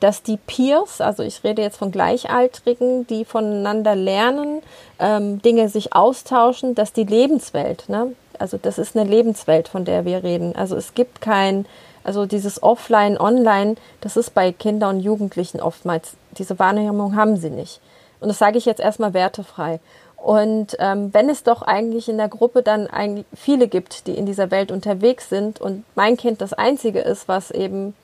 [0.00, 4.62] dass die Peers, also ich rede jetzt von Gleichaltrigen, die voneinander lernen,
[4.98, 8.14] ähm, Dinge sich austauschen, dass die Lebenswelt, ne?
[8.38, 10.56] also das ist eine Lebenswelt, von der wir reden.
[10.56, 11.66] Also es gibt kein,
[12.04, 17.50] also dieses Offline, Online, das ist bei Kindern und Jugendlichen oftmals, diese Wahrnehmung haben sie
[17.50, 17.80] nicht.
[18.20, 19.80] Und das sage ich jetzt erstmal wertefrei.
[20.16, 24.26] Und ähm, wenn es doch eigentlich in der Gruppe dann eigentlich viele gibt, die in
[24.26, 27.94] dieser Welt unterwegs sind und mein Kind das Einzige ist, was eben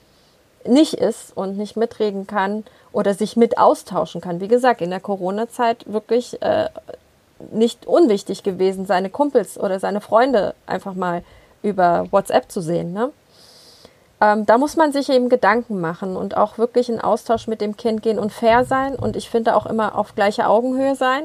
[0.67, 4.41] nicht ist und nicht mitreden kann oder sich mit austauschen kann.
[4.41, 6.71] Wie gesagt, in der Corona-Zeit wirklich äh,
[7.53, 11.23] nicht unwichtig gewesen, seine Kumpels oder seine Freunde einfach mal
[11.63, 12.95] über WhatsApp zu sehen.
[12.95, 13.11] Ne?
[14.21, 17.77] Ähm, da muss man sich eben Gedanken machen und auch wirklich in Austausch mit dem
[17.77, 21.25] Kind gehen und fair sein und ich finde auch immer auf gleicher Augenhöhe sein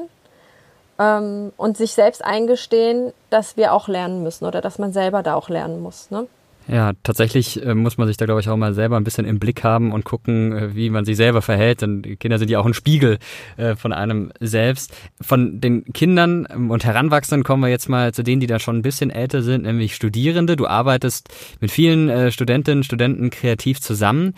[0.98, 5.34] ähm, und sich selbst eingestehen, dass wir auch lernen müssen oder dass man selber da
[5.34, 6.10] auch lernen muss.
[6.10, 6.26] Ne?
[6.68, 9.38] Ja, tatsächlich äh, muss man sich da, glaube ich, auch mal selber ein bisschen im
[9.38, 11.82] Blick haben und gucken, äh, wie man sich selber verhält.
[11.82, 13.18] Denn Kinder sind ja auch ein Spiegel
[13.56, 14.92] äh, von einem selbst.
[15.20, 18.78] Von den Kindern ähm, und Heranwachsenden kommen wir jetzt mal zu denen, die da schon
[18.78, 20.56] ein bisschen älter sind, nämlich Studierende.
[20.56, 21.28] Du arbeitest
[21.60, 24.34] mit vielen Studentinnen, Studenten kreativ zusammen.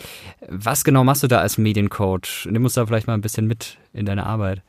[0.49, 2.49] Was genau machst du da als Mediencoach?
[2.51, 4.63] Nimm uns da vielleicht mal ein bisschen mit in deine Arbeit.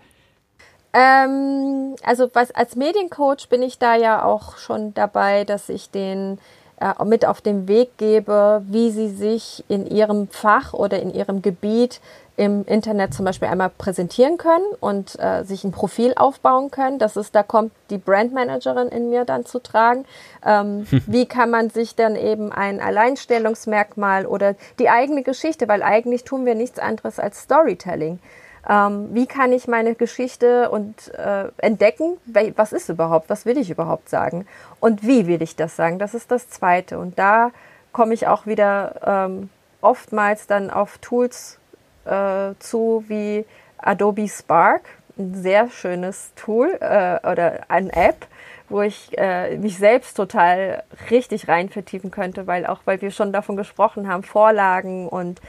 [0.94, 6.40] Ähm, also was als Mediencoach bin ich da ja auch schon dabei, dass ich den
[6.80, 11.42] äh, mit auf den Weg gebe, wie sie sich in ihrem Fach oder in ihrem
[11.42, 12.02] Gebiet
[12.38, 17.00] im Internet zum Beispiel einmal präsentieren können und äh, sich ein Profil aufbauen können.
[17.00, 20.06] Das ist, da kommt die Brandmanagerin in mir dann zu tragen.
[20.46, 26.26] Ähm, wie kann man sich dann eben ein Alleinstellungsmerkmal oder die eigene Geschichte, weil eigentlich
[26.26, 28.20] tun wir nichts anderes als Storytelling.
[28.68, 32.18] Ähm, wie kann ich meine Geschichte und äh, entdecken,
[32.56, 34.48] was ist überhaupt, was will ich überhaupt sagen
[34.80, 36.00] und wie will ich das sagen?
[36.00, 36.98] Das ist das Zweite.
[36.98, 37.52] Und da
[37.92, 39.50] komme ich auch wieder ähm,
[39.82, 41.60] oftmals dann auf Tools
[42.06, 43.46] äh, zu wie
[43.78, 44.82] Adobe Spark,
[45.18, 48.28] ein sehr schönes Tool äh, oder eine App,
[48.68, 53.32] wo ich äh, mich selbst total richtig rein vertiefen könnte, weil auch, weil wir schon
[53.32, 55.40] davon gesprochen haben, Vorlagen und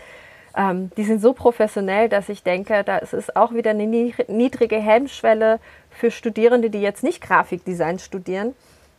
[0.56, 4.76] ähm, die sind so professionell, dass ich denke, da ist es auch wieder eine niedrige
[4.76, 8.54] Hemmschwelle für Studierende, die jetzt nicht Grafikdesign studieren,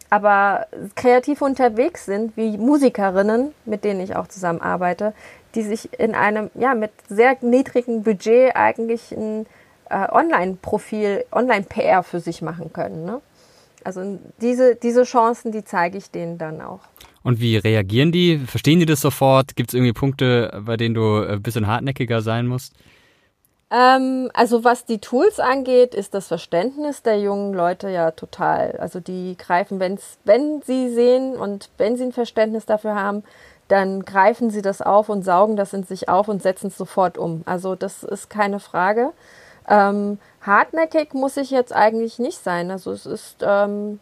[0.10, 5.14] aber kreativ unterwegs sind, wie Musikerinnen, mit denen ich auch zusammenarbeite,
[5.56, 9.48] die sich in einem, ja, mit sehr niedrigem Budget eigentlich ein
[9.90, 13.06] äh, Online-Profil, Online-PR für sich machen können.
[13.06, 13.22] Ne?
[13.84, 16.82] Also diese, diese Chancen, die zeige ich denen dann auch.
[17.24, 18.38] Und wie reagieren die?
[18.38, 19.56] Verstehen die das sofort?
[19.56, 22.74] Gibt es irgendwie Punkte, bei denen du ein bisschen hartnäckiger sein musst?
[23.70, 28.78] Ähm, also was die Tools angeht, ist das Verständnis der jungen Leute ja total.
[28.80, 33.24] Also die greifen, wenn's, wenn sie sehen und wenn sie ein Verständnis dafür haben,
[33.68, 37.18] dann greifen sie das auf und saugen das in sich auf und setzen es sofort
[37.18, 37.42] um.
[37.46, 39.12] Also das ist keine Frage.
[39.68, 42.72] Ähm, hartnäckig muss ich jetzt eigentlich nicht sein.
[42.72, 44.00] Also es ist, ähm,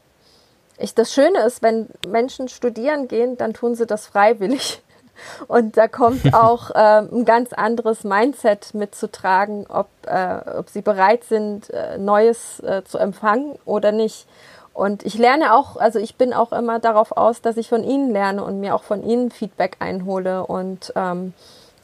[0.78, 4.82] ich, das Schöne ist, wenn Menschen studieren gehen, dann tun sie das freiwillig.
[5.48, 11.24] Und da kommt auch äh, ein ganz anderes Mindset mitzutragen, ob, äh, ob sie bereit
[11.24, 14.28] sind, äh, Neues äh, zu empfangen oder nicht.
[14.74, 18.12] Und ich lerne auch, also ich bin auch immer darauf aus, dass ich von ihnen
[18.12, 21.34] lerne und mir auch von ihnen Feedback einhole und ähm,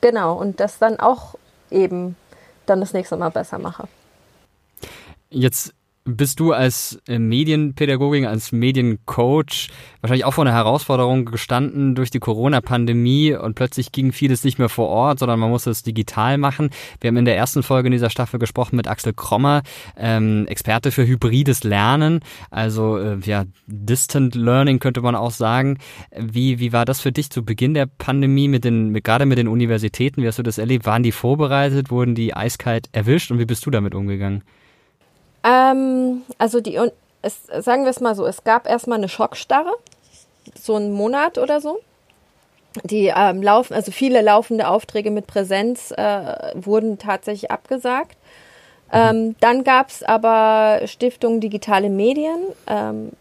[0.01, 1.35] genau, und das dann auch
[1.69, 2.17] eben
[2.65, 3.88] dann das nächste Mal besser mache.
[5.30, 9.69] Jetzt bist du als äh, Medienpädagogin, als Mediencoach
[10.01, 14.69] wahrscheinlich auch vor einer Herausforderung gestanden durch die Corona-Pandemie und plötzlich ging vieles nicht mehr
[14.69, 16.71] vor Ort, sondern man musste es digital machen.
[16.99, 19.61] Wir haben in der ersten Folge in dieser Staffel gesprochen mit Axel Krommer,
[19.95, 25.77] ähm, Experte für hybrides Lernen, also äh, ja, Distant Learning könnte man auch sagen.
[26.17, 29.37] Wie, wie war das für dich zu Beginn der Pandemie mit den, mit, gerade mit
[29.37, 30.23] den Universitäten?
[30.23, 30.85] Wie hast du das erlebt?
[30.85, 31.91] Waren die vorbereitet?
[31.91, 33.31] Wurden die eiskalt erwischt?
[33.31, 34.43] Und wie bist du damit umgegangen?
[35.43, 36.80] Ähm, also die,
[37.21, 39.73] es, sagen wir es mal so, es gab erstmal eine Schockstarre,
[40.60, 41.80] so einen Monat oder so.
[42.84, 48.15] Die ähm, laufen, also viele laufende Aufträge mit Präsenz äh, wurden tatsächlich abgesagt.
[48.93, 52.39] Ähm, dann gab es aber Stiftung Digitale Medien.
[52.67, 53.12] Ähm,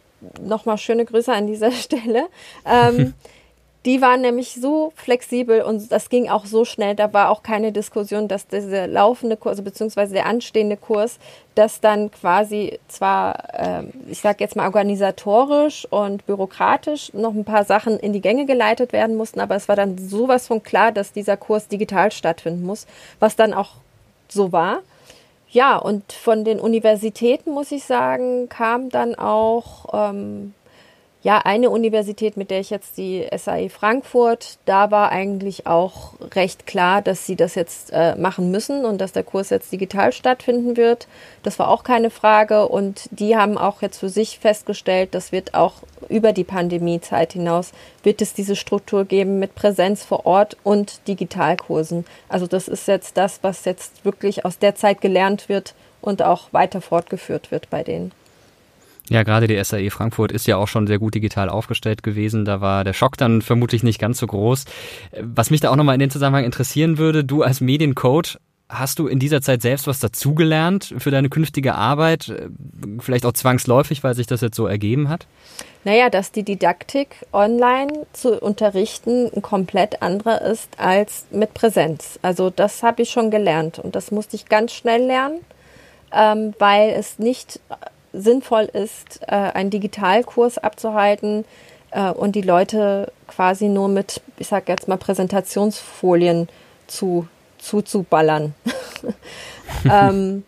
[0.41, 2.27] Nochmal schöne Grüße an dieser Stelle.
[2.67, 3.15] Ähm,
[3.87, 6.95] Die waren nämlich so flexibel und das ging auch so schnell.
[6.95, 11.19] Da war auch keine Diskussion, dass dieser laufende Kurs, also beziehungsweise der anstehende Kurs,
[11.55, 17.65] dass dann quasi zwar, äh, ich sage jetzt mal organisatorisch und bürokratisch noch ein paar
[17.65, 21.13] Sachen in die Gänge geleitet werden mussten, aber es war dann sowas von klar, dass
[21.13, 22.87] dieser Kurs digital stattfinden muss,
[23.19, 23.71] was dann auch
[24.29, 24.81] so war.
[25.49, 30.55] Ja, und von den Universitäten, muss ich sagen, kam dann auch ähm,
[31.23, 36.67] ja, eine Universität, mit der ich jetzt die SAE Frankfurt, da war eigentlich auch recht
[36.67, 40.79] klar, dass sie das jetzt äh, machen müssen und dass der Kurs jetzt digital stattfinden
[40.79, 41.09] wird.
[41.43, 45.53] Das war auch keine Frage und die haben auch jetzt für sich festgestellt, das wird
[45.53, 45.75] auch
[46.09, 52.07] über die Pandemiezeit hinaus, wird es diese Struktur geben mit Präsenz vor Ort und Digitalkursen.
[52.31, 56.51] Also das ist jetzt das, was jetzt wirklich aus der Zeit gelernt wird und auch
[56.55, 58.13] weiter fortgeführt wird bei denen.
[59.11, 62.45] Ja, gerade die SAE Frankfurt ist ja auch schon sehr gut digital aufgestellt gewesen.
[62.45, 64.67] Da war der Schock dann vermutlich nicht ganz so groß.
[65.21, 69.09] Was mich da auch nochmal in den Zusammenhang interessieren würde, du als Mediencoach, hast du
[69.09, 72.33] in dieser Zeit selbst was dazugelernt für deine künftige Arbeit?
[73.01, 75.27] Vielleicht auch zwangsläufig, weil sich das jetzt so ergeben hat?
[75.83, 82.21] Naja, dass die Didaktik online zu unterrichten ein komplett anderer ist als mit Präsenz.
[82.23, 85.41] Also das habe ich schon gelernt und das musste ich ganz schnell lernen,
[86.13, 87.59] ähm, weil es nicht
[88.13, 91.45] sinnvoll ist, äh, einen Digitalkurs abzuhalten
[91.91, 96.49] äh, und die Leute quasi nur mit, ich sag jetzt mal, Präsentationsfolien
[96.87, 97.27] zu,
[97.59, 98.55] zuzuballern.
[99.91, 100.45] ähm,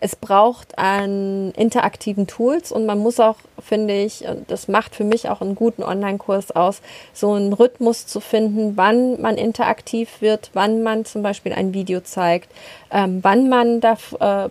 [0.00, 5.04] es braucht an interaktiven Tools und man muss auch, finde ich, und das macht für
[5.04, 6.80] mich auch einen guten Online-Kurs aus,
[7.12, 12.00] so einen Rhythmus zu finden, wann man interaktiv wird, wann man zum Beispiel ein Video
[12.00, 12.50] zeigt,
[12.90, 14.48] ähm, wann man darf, äh,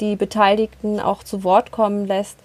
[0.00, 2.38] die Beteiligten auch zu Wort kommen lässt.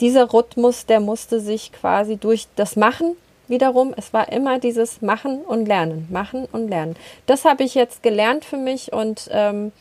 [0.00, 3.16] Dieser Rhythmus, der musste sich quasi durch das Machen
[3.48, 6.96] wiederum, es war immer dieses Machen und Lernen, Machen und Lernen.
[7.26, 9.72] Das habe ich jetzt gelernt für mich und ähm,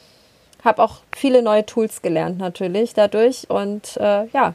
[0.64, 4.54] habe auch viele neue Tools gelernt natürlich dadurch und äh, ja,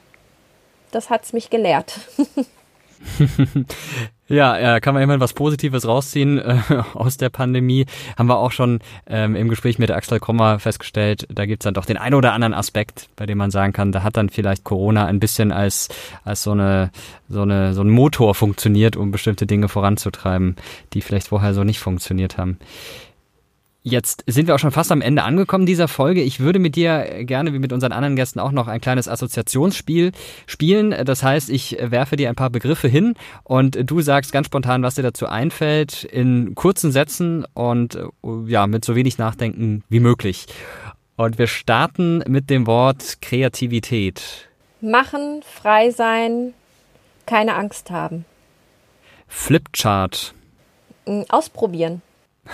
[0.90, 2.00] das hat es mich gelehrt.
[4.36, 6.58] ja, kann man immerhin was Positives rausziehen äh,
[6.94, 7.86] aus der Pandemie.
[8.16, 11.84] Haben wir auch schon ähm, im Gespräch mit Axel Kommer festgestellt, da gibt's dann doch
[11.84, 15.06] den einen oder anderen Aspekt, bei dem man sagen kann, da hat dann vielleicht Corona
[15.06, 15.88] ein bisschen als,
[16.24, 16.90] als so, eine,
[17.28, 20.56] so, eine, so ein Motor funktioniert, um bestimmte Dinge voranzutreiben,
[20.92, 22.58] die vielleicht vorher so nicht funktioniert haben.
[23.82, 26.20] Jetzt sind wir auch schon fast am Ende angekommen dieser Folge.
[26.20, 30.12] Ich würde mit dir gerne, wie mit unseren anderen Gästen, auch noch ein kleines Assoziationsspiel
[30.46, 30.94] spielen.
[31.06, 34.96] Das heißt, ich werfe dir ein paar Begriffe hin und du sagst ganz spontan, was
[34.96, 37.98] dir dazu einfällt, in kurzen Sätzen und
[38.46, 40.46] ja, mit so wenig Nachdenken wie möglich.
[41.16, 44.48] Und wir starten mit dem Wort Kreativität.
[44.82, 46.52] Machen, frei sein,
[47.24, 48.26] keine Angst haben.
[49.26, 50.34] Flipchart.
[51.30, 52.02] Ausprobieren.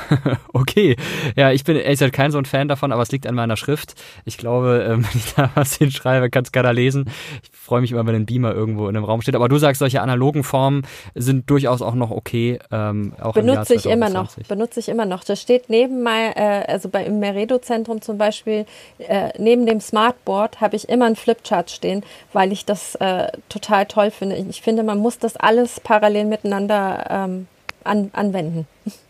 [0.53, 0.97] okay,
[1.37, 3.57] ja, ich bin ehrlich gesagt kein so ein Fan davon, aber es liegt an meiner
[3.57, 3.95] Schrift.
[4.25, 7.11] Ich glaube, ähm, wenn ich da was hinschreibe, kann es keiner lesen.
[7.43, 9.35] Ich freue mich immer, wenn ein Beamer irgendwo in einem Raum steht.
[9.35, 12.59] Aber du sagst, solche analogen Formen sind durchaus auch noch okay.
[12.71, 14.35] Ähm, auch benutze ich immer noch.
[14.49, 15.25] Benutze ich immer noch.
[15.25, 18.67] Das steht neben mein, äh, also bei im Meredo-Zentrum zum Beispiel,
[18.99, 23.87] äh, neben dem Smartboard habe ich immer ein Flipchart stehen, weil ich das äh, total
[23.87, 24.37] toll finde.
[24.37, 27.47] Ich finde, man muss das alles parallel miteinander ähm,
[27.85, 28.67] an, anwenden.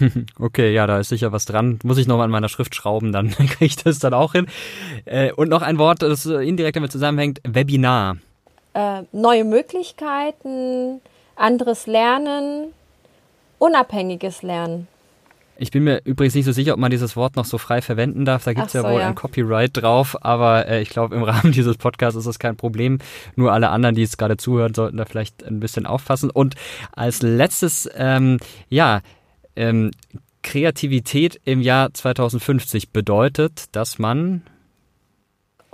[0.38, 1.78] Okay, ja, da ist sicher was dran.
[1.84, 4.46] Muss ich noch mal an meiner Schrift schrauben, dann kriege ich das dann auch hin.
[5.04, 8.16] Äh, und noch ein Wort, das indirekt damit zusammenhängt, Webinar.
[8.74, 11.00] Äh, neue Möglichkeiten,
[11.36, 12.72] anderes Lernen,
[13.58, 14.88] unabhängiges Lernen.
[15.56, 18.24] Ich bin mir übrigens nicht so sicher, ob man dieses Wort noch so frei verwenden
[18.24, 18.42] darf.
[18.44, 19.08] Da gibt es so, ja wohl ja.
[19.08, 22.98] ein Copyright drauf, aber äh, ich glaube, im Rahmen dieses Podcasts ist das kein Problem.
[23.36, 26.30] Nur alle anderen, die jetzt gerade zuhören, sollten da vielleicht ein bisschen aufpassen.
[26.30, 26.56] Und
[26.92, 29.00] als letztes, ähm, ja,
[29.56, 29.90] ähm,
[30.42, 34.42] Kreativität im Jahr 2050 bedeutet, dass man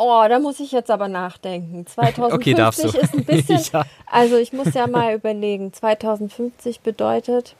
[0.02, 1.86] Oh, da muss ich jetzt aber nachdenken.
[1.86, 3.60] 2050 okay, ist ein bisschen.
[3.74, 3.84] ja.
[4.06, 5.74] Also ich muss ja mal überlegen.
[5.74, 7.54] 2050 bedeutet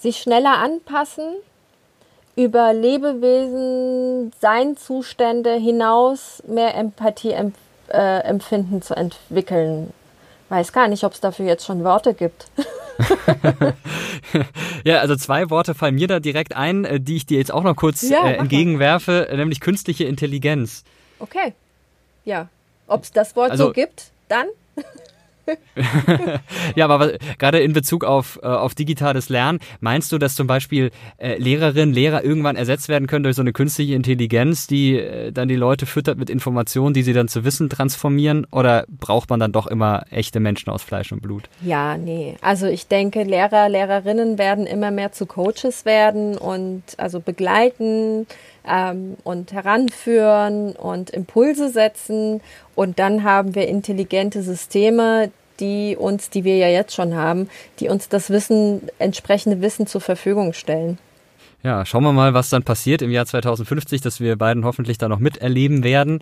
[0.00, 1.34] sich schneller anpassen,
[2.36, 7.34] über Lebewesen, Seinzustände hinaus mehr Empathie
[7.88, 9.92] äh, empfinden zu entwickeln.
[10.50, 12.48] Weiß gar nicht, ob es dafür jetzt schon Worte gibt.
[14.84, 17.62] ja, also zwei Worte fallen mir da direkt ein, äh, die ich dir jetzt auch
[17.62, 19.36] noch kurz ja, äh, entgegenwerfe, mal.
[19.36, 20.82] nämlich künstliche Intelligenz.
[21.20, 21.54] Okay.
[22.24, 22.48] Ja.
[22.88, 24.48] Ob es das Wort also, so gibt, dann?
[26.76, 30.90] ja, aber gerade in Bezug auf, äh, auf digitales Lernen, meinst du, dass zum Beispiel
[31.18, 35.48] äh, Lehrerinnen, Lehrer irgendwann ersetzt werden können durch so eine künstliche Intelligenz, die äh, dann
[35.48, 38.46] die Leute füttert mit Informationen, die sie dann zu Wissen transformieren?
[38.50, 41.44] Oder braucht man dann doch immer echte Menschen aus Fleisch und Blut?
[41.62, 42.36] Ja, nee.
[42.40, 48.26] Also ich denke, Lehrer, Lehrerinnen werden immer mehr zu Coaches werden und also begleiten
[48.66, 52.40] ähm, und heranführen und Impulse setzen.
[52.74, 55.30] Und dann haben wir intelligente Systeme,
[55.60, 60.00] die uns, die wir ja jetzt schon haben, die uns das Wissen, entsprechende Wissen zur
[60.00, 60.98] Verfügung stellen.
[61.62, 65.10] Ja, schauen wir mal, was dann passiert im Jahr 2050, dass wir beiden hoffentlich da
[65.10, 66.20] noch miterleben werden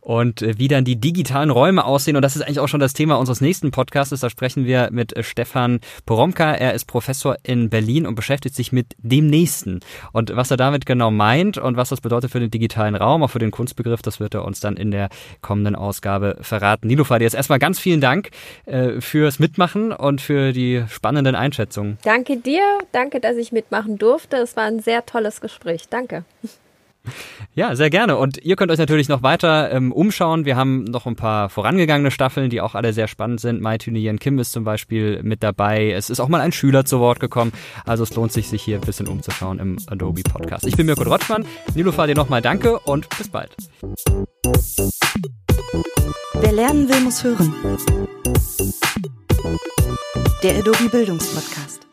[0.00, 2.16] und äh, wie dann die digitalen Räume aussehen.
[2.16, 4.18] Und das ist eigentlich auch schon das Thema unseres nächsten Podcasts.
[4.18, 6.54] Da sprechen wir mit äh, Stefan Poromka.
[6.54, 9.80] Er ist Professor in Berlin und beschäftigt sich mit dem Nächsten.
[10.12, 13.30] Und was er damit genau meint und was das bedeutet für den digitalen Raum, auch
[13.30, 15.10] für den Kunstbegriff, das wird er uns dann in der
[15.42, 16.88] kommenden Ausgabe verraten.
[16.88, 18.30] Nilofar, dir jetzt erstmal ganz vielen Dank
[18.64, 21.98] äh, fürs Mitmachen und für die spannenden Einschätzungen.
[22.04, 22.62] Danke dir.
[22.92, 24.38] Danke, dass ich mitmachen durfte.
[24.38, 25.88] Es war ein sehr tolles Gespräch.
[25.88, 26.24] Danke.
[27.54, 28.16] Ja, sehr gerne.
[28.16, 30.44] Und ihr könnt euch natürlich noch weiter ähm, umschauen.
[30.44, 33.60] Wir haben noch ein paar vorangegangene Staffeln, die auch alle sehr spannend sind.
[33.60, 35.90] Mai Yen Kim ist zum Beispiel mit dabei.
[35.90, 37.52] Es ist auch mal ein Schüler zu Wort gekommen.
[37.84, 40.66] Also es lohnt sich, sich hier ein bisschen umzuschauen im Adobe Podcast.
[40.66, 41.46] Ich bin Mirko Rotschmann.
[41.74, 43.56] Nilofar, dir nochmal danke und bis bald.
[46.34, 47.54] Wer lernen will, muss hören.
[50.42, 51.87] Der Adobe Bildungspodcast.